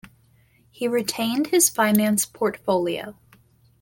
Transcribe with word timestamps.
He 0.71 0.87
retained 0.87 1.45
his 1.45 1.69
finance 1.69 2.25
portfolio. 2.25 3.15